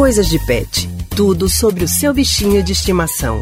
Coisas 0.00 0.30
de 0.30 0.38
Pet. 0.38 0.88
Tudo 1.14 1.46
sobre 1.46 1.84
o 1.84 1.86
seu 1.88 2.14
bichinho 2.14 2.62
de 2.62 2.72
estimação. 2.72 3.38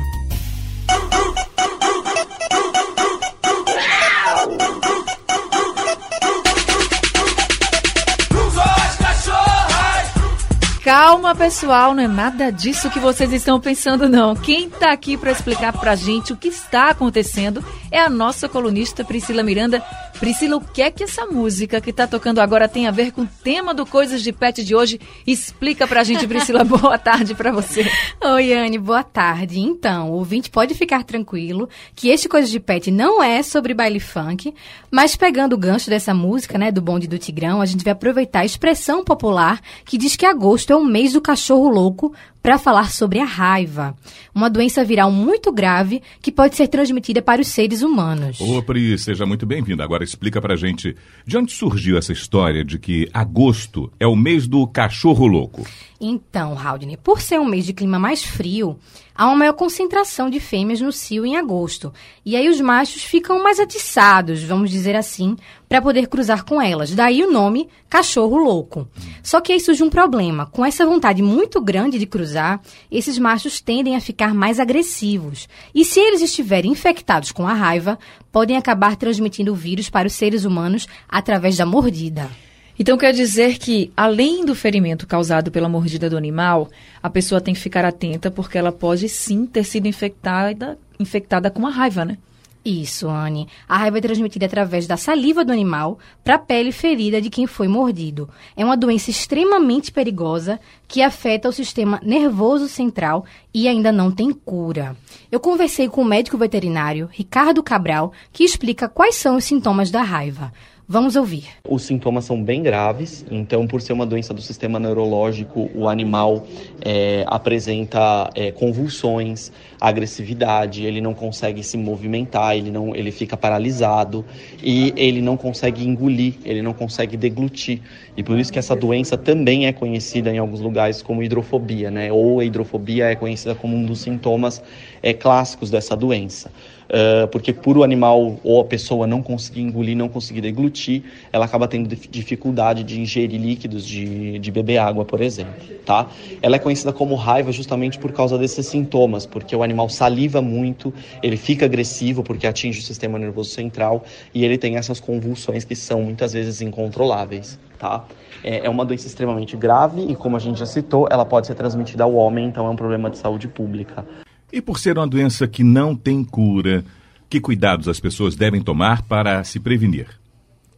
Calma, 10.82 11.32
pessoal, 11.32 11.94
não 11.94 12.02
é 12.02 12.08
nada 12.08 12.50
disso 12.50 12.90
que 12.90 12.98
vocês 12.98 13.32
estão 13.32 13.61
pensando, 13.61 14.09
não. 14.09 14.34
Quem 14.34 14.66
está 14.66 14.90
aqui 14.90 15.16
para 15.16 15.30
explicar 15.30 15.72
para 15.72 15.93
a 15.93 15.95
gente 15.95 16.32
o 16.32 16.36
que 16.36 16.48
está 16.48 16.90
acontecendo 16.90 17.64
é 17.88 18.00
a 18.00 18.11
nossa 18.11 18.48
colunista 18.48 19.04
Priscila 19.04 19.45
Miranda. 19.45 19.80
Priscila, 20.19 20.57
o 20.57 20.61
que 20.61 20.82
é 20.82 20.91
que 20.91 21.05
essa 21.05 21.27
música 21.27 21.80
que 21.80 21.91
está 21.91 22.05
tocando 22.05 22.41
agora 22.41 22.68
tem 22.68 22.89
a 22.89 22.91
ver 22.91 23.12
com 23.12 23.23
o 23.23 23.29
tema 23.45 23.73
do 23.73 23.87
Coisas 23.87 24.21
de 24.21 24.32
Pet 24.32 24.64
de 24.64 24.75
hoje? 24.75 25.00
Explica 25.25 25.87
para 25.87 26.00
a 26.00 26.05
gente, 26.05 26.27
Priscila. 26.27 26.64
boa 26.67 26.99
tarde 26.99 27.36
para 27.36 27.53
você. 27.53 27.89
Oi, 28.21 28.53
Anne, 28.53 28.79
boa 28.79 29.04
tarde. 29.04 29.61
Então, 29.61 30.11
o 30.11 30.14
ouvinte 30.14 30.50
pode 30.50 30.75
ficar 30.75 31.04
tranquilo 31.04 31.68
que 31.95 32.09
este 32.09 32.29
Coisas 32.29 32.51
de 32.51 32.59
Pet 32.59 32.91
não 32.91 33.23
é 33.23 33.45
sobre 33.45 33.73
baile 33.73 34.01
funk, 34.01 34.53
mas 34.91 35.15
pegando 35.15 35.53
o 35.53 35.59
gancho 35.59 35.89
dessa 35.89 36.12
música, 36.12 36.59
né, 36.59 36.73
do 36.73 36.83
bonde 36.83 37.07
do 37.07 37.17
Tigrão, 37.17 37.61
a 37.61 37.67
gente 37.67 37.85
vai 37.85 37.93
aproveitar 37.93 38.41
a 38.41 38.45
expressão 38.45 39.05
popular 39.05 39.61
que 39.85 39.97
diz 39.97 40.17
que 40.17 40.27
agosto 40.27 40.73
é 40.73 40.77
o 40.77 40.85
mês 40.85 41.12
do 41.12 41.21
cachorro 41.21 41.69
louco 41.69 42.12
para 42.43 42.59
falar 42.59 42.91
sobre 42.91 43.19
a 43.19 43.25
raiva, 43.25 43.95
uma 44.35 44.48
doença 44.48 44.85
viral 44.85 45.11
muito 45.11 45.53
grave 45.53 46.01
que 46.23 46.33
pode 46.33 46.57
ser 46.57 46.69
transmitida 46.69 47.21
para 47.21 47.43
os 47.43 47.48
seres 47.48 47.83
humanos. 47.83 48.41
Ô, 48.41 48.62
Pri, 48.62 48.97
seja 48.98 49.27
muito 49.27 49.45
bem-vinda. 49.45 49.85
Agora 49.85 50.03
explica 50.09 50.41
pra 50.41 50.57
gente 50.57 50.97
de 51.27 51.37
onde 51.37 51.53
surgiu 51.53 51.97
essa 51.97 52.12
história 52.12 52.65
de 52.65 52.79
que 52.79 53.09
agosto 53.12 53.93
é 54.01 54.07
o 54.07 54.17
mês 54.17 54.47
do 54.47 54.67
cachorro 54.67 55.27
louco. 55.27 55.67
Então, 56.01 56.57
Haldane, 56.59 56.97
por 56.97 57.21
ser 57.21 57.41
um 57.41 57.45
mês 57.45 57.67
de 57.67 57.73
clima 57.73 57.98
mais 57.98 58.25
frio, 58.25 58.79
há 59.19 59.27
uma 59.27 59.34
maior 59.34 59.52
concentração 59.52 60.30
de 60.30 60.38
fêmeas 60.38 60.80
no 60.80 60.92
cio 60.92 61.27
em 61.27 61.36
agosto. 61.36 61.92
E 62.24 62.36
aí 62.36 62.48
os 62.48 62.61
machos 62.61 63.02
ficam 63.02 63.42
mais 63.42 63.58
atiçados, 63.58 64.44
vamos 64.44 64.70
dizer 64.70 64.94
assim, 64.94 65.36
para 65.69 65.83
poder 65.83 66.06
cruzar 66.06 66.44
com 66.44 66.62
elas. 66.62 66.94
Daí 66.94 67.24
o 67.24 67.30
nome 67.30 67.69
cachorro 67.91 68.36
louco. 68.36 68.86
Só 69.20 69.41
que 69.41 69.52
aí 69.52 69.61
surge 69.61 69.83
um 69.83 69.91
problema. 69.91 70.46
Com 70.46 70.64
essa 70.64 70.86
vontade 70.86 71.20
muito 71.20 71.61
grande 71.61 71.98
de 71.98 72.06
cruzar, 72.06 72.61
esses 72.91 73.19
machos 73.19 73.61
tendem 73.61 73.96
a 73.96 74.00
ficar 74.00 74.33
mais 74.33 74.61
agressivos. 74.61 75.48
E 75.74 75.84
se 75.84 75.98
eles 75.98 76.22
estiverem 76.22 76.70
infectados 76.70 77.33
com 77.33 77.48
a 77.48 77.52
raiva, 77.52 77.98
podem 78.30 78.56
acabar 78.56 78.94
transmitindo 78.94 79.50
o 79.50 79.56
vírus 79.56 79.91
para 79.91 80.06
os 80.06 80.12
seres 80.12 80.44
humanos 80.44 80.86
através 81.08 81.56
da 81.56 81.66
mordida. 81.66 82.30
Então 82.79 82.97
quer 82.97 83.12
dizer 83.12 83.59
que, 83.59 83.93
além 83.97 84.45
do 84.45 84.55
ferimento 84.55 85.07
causado 85.07 85.51
pela 85.51 85.69
mordida 85.69 86.09
do 86.09 86.17
animal, 86.17 86.69
a 87.03 87.11
pessoa 87.11 87.41
tem 87.41 87.53
que 87.53 87.61
ficar 87.61 87.85
atenta 87.85 88.31
porque 88.31 88.57
ela 88.57 88.70
pode 88.70 89.09
sim 89.09 89.47
ter 89.47 89.65
sido 89.65 89.89
infectada, 89.89 90.79
infectada 91.01 91.51
com 91.51 91.67
a 91.67 91.70
raiva, 91.70 92.05
né? 92.05 92.19
Isso, 92.65 93.09
Anne. 93.09 93.48
A 93.69 93.79
raiva 93.79 93.98
é 93.98 94.01
transmitida 94.01 94.45
através 94.45 94.87
da 94.87 94.97
saliva 94.97 95.45
do 95.45 95.53
animal 95.53 95.98
para 96.23 96.35
a 96.35 96.39
pele 96.39 96.70
ferida 96.70 97.20
de 97.20 97.31
quem 97.31 97.47
foi 97.47 97.67
mordido. 97.67 98.29
É 98.57 98.65
uma 98.65 98.77
doença 98.77 99.11
extremamente 99.11 99.91
perigosa 99.91 100.61
que 100.87 101.01
afeta 101.01 101.48
o 101.48 101.53
sistema 101.53 101.98
nervoso 102.05 102.69
central 102.69 103.25
e 103.55 103.67
ainda 103.67 103.91
não 103.91 104.11
tem 104.11 104.33
cura. 104.33 104.97
Eu 105.33 105.41
conversei 105.41 105.89
com 105.89 106.03
o 106.03 106.05
médico 106.05 106.37
veterinário 106.37 107.09
Ricardo 107.11 107.63
Cabral, 107.63 108.13
que 108.33 108.45
explica 108.45 108.89
quais 108.89 109.15
são 109.15 109.37
os 109.37 109.45
sintomas 109.45 109.91
da 109.91 110.03
raiva. 110.03 110.53
Vamos 110.91 111.17
ouvir. 111.17 111.44
Os 111.69 111.83
sintomas 111.83 112.25
são 112.25 112.42
bem 112.42 112.62
graves, 112.62 113.22
então, 113.31 113.67
por 113.67 113.83
ser 113.83 113.92
uma 113.92 114.06
doença 114.06 114.33
do 114.33 114.41
sistema 114.41 114.81
neurológico, 114.81 115.69
o 115.75 115.86
animal 115.86 116.47
é, 116.80 117.27
apresenta 117.27 118.30
é, 118.34 118.50
convulsões, 118.50 119.53
agressividade, 119.78 120.86
ele 120.86 121.03
não 121.03 121.12
consegue 121.12 121.62
se 121.62 121.77
movimentar, 121.77 122.56
ele, 122.56 122.70
não, 122.70 122.96
ele 122.96 123.13
fica 123.13 123.36
paralisado 123.36 124.24
e 124.63 124.95
ele 124.96 125.20
não 125.20 125.36
consegue 125.36 125.86
engolir, 125.86 126.36
ele 126.42 126.63
não 126.63 126.73
consegue 126.73 127.18
deglutir. 127.18 127.83
E 128.16 128.22
por 128.22 128.38
isso 128.38 128.50
que 128.50 128.58
essa 128.58 128.74
doença 128.74 129.18
também 129.18 129.66
é 129.66 129.74
conhecida 129.74 130.30
em 130.30 130.38
alguns 130.38 130.60
lugares 130.60 131.02
como 131.02 131.22
hidrofobia, 131.22 131.90
né? 131.90 132.10
Ou 132.10 132.40
a 132.40 132.46
hidrofobia 132.46 133.10
é 133.10 133.14
conhecida 133.14 133.54
como 133.54 133.76
um 133.76 133.84
dos 133.84 134.00
sintomas 134.00 134.62
é, 135.02 135.12
clássicos 135.12 135.70
dessa 135.70 135.94
doença. 135.94 136.50
Uh, 136.88 137.28
porque 137.28 137.53
por 137.53 137.76
o 137.76 137.82
animal 137.82 138.41
ou 138.43 138.62
a 138.62 138.65
pessoa 138.65 139.06
não 139.06 139.22
conseguir 139.22 139.60
engolir, 139.60 139.94
não 139.94 140.09
conseguir 140.09 140.41
deglutir, 140.41 141.03
ela 141.31 141.44
acaba 141.44 141.69
tendo 141.69 141.94
dificuldade 141.94 142.82
de 142.82 142.99
ingerir 142.99 143.38
líquidos, 143.38 143.87
de, 143.87 144.38
de 144.38 144.50
beber 144.50 144.78
água, 144.78 145.04
por 145.04 145.21
exemplo, 145.21 145.53
tá? 145.84 146.09
Ela 146.41 146.56
é 146.56 146.59
conhecida 146.59 146.91
como 146.91 147.15
raiva 147.15 147.53
justamente 147.53 147.99
por 147.99 148.10
causa 148.12 148.38
desses 148.38 148.66
sintomas, 148.66 149.26
porque 149.26 149.54
o 149.54 149.62
animal 149.62 149.91
saliva 149.91 150.41
muito, 150.41 150.94
ele 151.22 151.37
fica 151.37 151.66
agressivo 151.66 152.22
porque 152.22 152.47
atinge 152.47 152.81
o 152.81 152.82
sistema 152.82 153.19
nervoso 153.19 153.50
central 153.50 154.03
e 154.34 154.43
ele 154.43 154.56
tem 154.56 154.76
essas 154.76 154.99
convulsões 154.99 155.65
que 155.65 155.76
são 155.76 156.00
muitas 156.03 156.32
vezes 156.32 156.62
incontroláveis, 156.62 157.59
tá? 157.78 158.06
É, 158.43 158.65
é 158.65 158.70
uma 158.70 158.84
doença 158.87 159.06
extremamente 159.06 159.59
grave 159.59 160.06
e, 160.09 160.15
como 160.15 160.37
a 160.37 160.41
gente 160.41 160.59
já 160.59 160.66
citou, 160.66 161.06
ela 161.10 161.26
pode 161.26 161.47
ser 161.47 161.55
transmitida 161.55 162.05
ao 162.05 162.15
homem, 162.15 162.47
então 162.47 162.66
é 162.66 162.70
um 162.70 162.76
problema 162.76 163.10
de 163.10 163.19
saúde 163.19 163.47
pública. 163.47 164.06
E 164.53 164.60
por 164.60 164.78
ser 164.78 164.97
uma 164.97 165.06
doença 165.06 165.47
que 165.47 165.62
não 165.62 165.94
tem 165.94 166.25
cura, 166.25 166.84
que 167.28 167.41
cuidados 167.41 167.88
as 167.88 168.00
pessoas 168.00 168.34
devem 168.34 168.62
tomar 168.62 169.03
para 169.03 169.44
se 169.44 169.60
prevenir? 169.60 170.19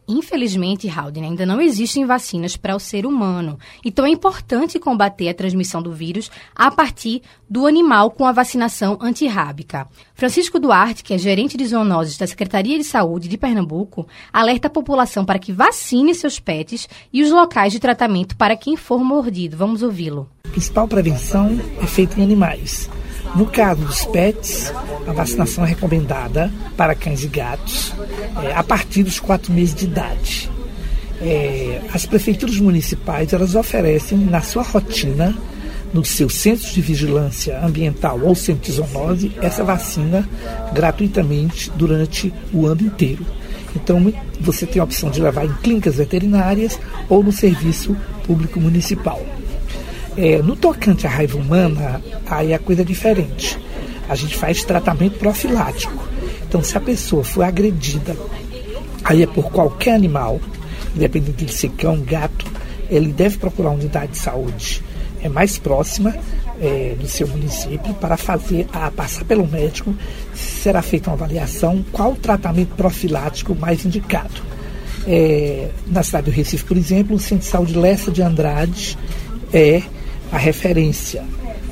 Infelizmente, 0.07 0.89
Haldane, 0.89 1.27
ainda 1.27 1.45
não 1.45 1.61
existem 1.61 2.05
vacinas 2.05 2.57
para 2.57 2.75
o 2.75 2.79
ser 2.79 3.05
humano. 3.05 3.57
Então 3.85 4.05
é 4.05 4.09
importante 4.09 4.77
combater 4.77 5.29
a 5.29 5.33
transmissão 5.33 5.81
do 5.81 5.93
vírus 5.93 6.29
a 6.53 6.69
partir 6.69 7.21
do 7.49 7.65
animal 7.65 8.11
com 8.11 8.25
a 8.25 8.31
vacinação 8.33 8.97
antirrábica. 8.99 9.87
Francisco 10.13 10.59
Duarte, 10.59 11.03
que 11.03 11.13
é 11.13 11.17
gerente 11.17 11.55
de 11.55 11.65
zoonoses 11.65 12.17
da 12.17 12.27
Secretaria 12.27 12.77
de 12.77 12.83
Saúde 12.83 13.29
de 13.29 13.37
Pernambuco, 13.37 14.05
alerta 14.33 14.67
a 14.67 14.71
população 14.71 15.23
para 15.23 15.39
que 15.39 15.53
vacine 15.53 16.13
seus 16.13 16.39
pets 16.39 16.89
e 17.13 17.23
os 17.23 17.31
locais 17.31 17.71
de 17.71 17.79
tratamento 17.79 18.35
para 18.35 18.57
quem 18.57 18.75
for 18.75 19.01
mordido. 19.01 19.55
Vamos 19.55 19.81
ouvi-lo. 19.81 20.29
A 20.45 20.49
principal 20.49 20.87
prevenção 20.89 21.57
é 21.81 21.87
feita 21.87 22.19
em 22.19 22.23
animais. 22.23 22.89
No 23.35 23.45
caso 23.45 23.81
dos 23.81 24.05
pets, 24.05 24.73
a 25.07 25.13
vacinação 25.13 25.63
é 25.65 25.69
recomendada 25.69 26.51
para 26.75 26.93
cães 26.93 27.23
e 27.23 27.27
gatos 27.27 27.93
é, 28.43 28.53
a 28.53 28.63
partir 28.63 29.03
dos 29.03 29.19
quatro 29.19 29.53
meses 29.53 29.73
de 29.73 29.85
idade. 29.85 30.49
É, 31.21 31.81
as 31.93 32.05
prefeituras 32.05 32.57
municipais 32.57 33.31
elas 33.31 33.55
oferecem 33.55 34.17
na 34.17 34.41
sua 34.41 34.63
rotina, 34.63 35.35
nos 35.93 36.09
seus 36.09 36.35
centros 36.35 36.73
de 36.73 36.81
vigilância 36.81 37.63
ambiental 37.63 38.19
ou 38.21 38.33
centro 38.33 38.63
de 38.63 38.71
zoonose, 38.71 39.31
essa 39.41 39.63
vacina 39.63 40.27
gratuitamente 40.73 41.71
durante 41.75 42.33
o 42.53 42.65
ano 42.65 42.81
inteiro. 42.81 43.25
Então 43.75 44.13
você 44.39 44.65
tem 44.65 44.81
a 44.81 44.83
opção 44.83 45.09
de 45.09 45.21
levar 45.21 45.45
em 45.45 45.53
clínicas 45.61 45.95
veterinárias 45.95 46.79
ou 47.07 47.23
no 47.23 47.31
serviço 47.31 47.95
público 48.25 48.59
municipal. 48.59 49.21
É, 50.17 50.41
no 50.41 50.55
tocante 50.55 51.07
à 51.07 51.09
raiva 51.09 51.37
humana, 51.37 52.01
aí 52.25 52.53
a 52.53 52.59
coisa 52.59 52.81
é 52.81 52.85
diferente. 52.85 53.57
A 54.09 54.15
gente 54.15 54.35
faz 54.35 54.63
tratamento 54.63 55.17
profilático. 55.17 56.07
Então, 56.47 56.61
se 56.63 56.77
a 56.77 56.81
pessoa 56.81 57.23
for 57.23 57.43
agredida, 57.43 58.15
aí 59.03 59.23
é 59.23 59.27
por 59.27 59.51
qualquer 59.51 59.95
animal, 59.95 60.39
independente 60.95 61.45
de 61.45 61.53
ser 61.53 61.69
cão, 61.69 62.01
gato, 62.01 62.45
ele 62.89 63.13
deve 63.13 63.37
procurar 63.37 63.69
uma 63.69 63.79
unidade 63.79 64.11
de 64.11 64.17
saúde 64.17 64.83
é 65.23 65.29
mais 65.29 65.57
próxima 65.57 66.15
é, 66.59 66.95
do 66.99 67.07
seu 67.07 67.27
município 67.27 67.93
para 67.95 68.17
fazer 68.17 68.67
a 68.73 68.89
passar 68.91 69.23
pelo 69.25 69.47
médico 69.47 69.93
será 70.33 70.81
feita 70.81 71.09
uma 71.09 71.15
avaliação 71.15 71.83
qual 71.91 72.13
o 72.13 72.15
tratamento 72.15 72.75
profilático 72.75 73.55
mais 73.55 73.85
indicado. 73.85 74.51
É, 75.07 75.69
na 75.87 76.03
cidade 76.03 76.25
do 76.29 76.31
Recife, 76.31 76.63
por 76.63 76.77
exemplo, 76.77 77.15
o 77.15 77.19
Centro 77.19 77.39
de 77.39 77.45
Saúde 77.45 77.77
Lessa 77.77 78.11
de 78.11 78.21
Andrade 78.21 78.97
é 79.51 79.81
a 80.31 80.37
referência, 80.37 81.23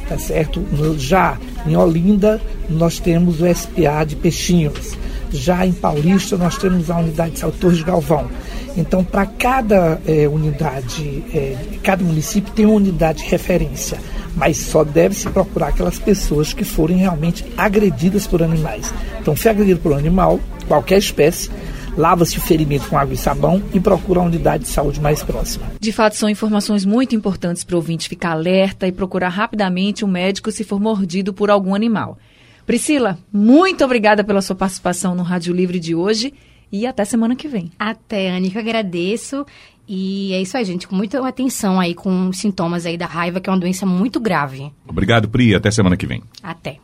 tá 0.07 0.17
certo? 0.17 0.63
Já 0.97 1.37
em 1.65 1.75
Olinda, 1.75 2.41
nós 2.69 2.99
temos 2.99 3.41
o 3.41 3.53
SPA 3.53 4.03
de 4.05 4.15
Peixinhos. 4.15 4.97
Já 5.31 5.65
em 5.65 5.71
Paulista, 5.71 6.35
nós 6.37 6.57
temos 6.57 6.89
a 6.89 6.97
unidade 6.97 7.31
de 7.31 7.39
saúde 7.39 7.57
Torres 7.59 7.81
Galvão. 7.83 8.27
Então, 8.75 9.03
para 9.03 9.25
cada 9.25 9.99
é, 10.05 10.27
unidade, 10.27 11.23
é, 11.33 11.55
cada 11.83 12.03
município 12.03 12.51
tem 12.53 12.65
uma 12.65 12.75
unidade 12.75 13.23
de 13.23 13.29
referência, 13.29 13.99
mas 14.35 14.57
só 14.57 14.83
deve 14.83 15.15
se 15.15 15.29
procurar 15.29 15.67
aquelas 15.67 15.99
pessoas 15.99 16.53
que 16.53 16.63
forem 16.63 16.97
realmente 16.97 17.45
agredidas 17.57 18.25
por 18.25 18.41
animais. 18.41 18.91
Então, 19.21 19.35
se 19.35 19.49
agredido 19.49 19.79
por 19.79 19.91
um 19.91 19.97
animal, 19.97 20.39
qualquer 20.67 20.97
espécie, 20.97 21.49
lava-se 21.97 22.37
o 22.37 22.41
ferimento 22.41 22.87
com 22.87 22.97
água 22.97 23.13
e 23.13 23.17
sabão 23.17 23.61
e 23.73 23.79
procura 23.79 24.19
a 24.19 24.23
unidade 24.23 24.63
de 24.63 24.69
saúde 24.69 24.99
mais 24.99 25.23
próxima. 25.23 25.65
De 25.79 25.91
fato, 25.91 26.15
são 26.15 26.29
informações 26.29 26.85
muito 26.85 27.15
importantes 27.15 27.63
para 27.63 27.75
o 27.75 27.77
ouvinte 27.77 28.09
ficar 28.09 28.31
alerta 28.31 28.87
e 28.87 28.91
procurar 28.91 29.29
rapidamente 29.29 30.03
um 30.03 30.07
médico 30.07 30.51
se 30.51 30.63
for 30.63 30.79
mordido 30.79 31.33
por 31.33 31.49
algum 31.49 31.75
animal. 31.75 32.17
Priscila, 32.65 33.17
muito 33.33 33.83
obrigada 33.83 34.23
pela 34.23 34.41
sua 34.41 34.55
participação 34.55 35.15
no 35.15 35.23
Rádio 35.23 35.53
Livre 35.53 35.79
de 35.79 35.95
hoje 35.95 36.33
e 36.71 36.85
até 36.85 37.03
semana 37.03 37.35
que 37.35 37.47
vem. 37.47 37.71
Até, 37.79 38.29
Anny, 38.29 38.51
que 38.51 38.57
eu 38.57 38.61
agradeço. 38.61 39.45
E 39.87 40.31
é 40.33 40.41
isso 40.41 40.55
aí, 40.55 40.63
gente, 40.63 40.87
com 40.87 40.95
muita 40.95 41.27
atenção 41.27 41.79
aí 41.79 41.95
com 41.95 42.29
os 42.29 42.37
sintomas 42.37 42.85
aí 42.85 42.95
da 42.95 43.07
raiva, 43.07 43.39
que 43.39 43.49
é 43.49 43.53
uma 43.53 43.59
doença 43.59 43.87
muito 43.87 44.19
grave. 44.19 44.71
Obrigado, 44.87 45.27
Pri. 45.27 45.55
Até 45.55 45.71
semana 45.71 45.97
que 45.97 46.05
vem. 46.05 46.21
Até. 46.43 46.77